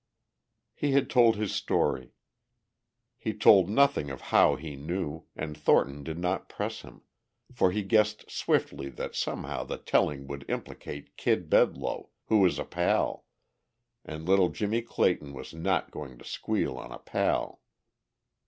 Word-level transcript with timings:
He 0.73 0.93
had 0.93 1.11
told 1.11 1.35
his 1.35 1.53
story. 1.53 2.15
He 3.19 3.35
told 3.35 3.69
nothing 3.69 4.09
of 4.09 4.19
how 4.33 4.55
he 4.55 4.75
knew, 4.75 5.25
and 5.35 5.55
Thornton 5.55 6.01
did 6.03 6.17
not 6.17 6.49
press 6.49 6.81
him, 6.81 7.03
for 7.53 7.69
he 7.69 7.83
guessed 7.83 8.27
swiftly 8.31 8.89
that 8.89 9.13
somehow 9.13 9.63
the 9.63 9.77
telling 9.77 10.25
would 10.25 10.49
implicate 10.49 11.15
Kid 11.17 11.51
Bedloe, 11.51 12.09
who 12.29 12.39
was 12.39 12.57
a 12.57 12.65
pal... 12.65 13.25
and 14.03 14.25
little 14.27 14.49
Jimmie 14.49 14.81
Clayton 14.81 15.33
was 15.33 15.53
not 15.53 15.91
going 15.91 16.17
to 16.17 16.25
squeal 16.25 16.77
on 16.79 16.91
a 16.91 16.97
pal. 16.97 17.61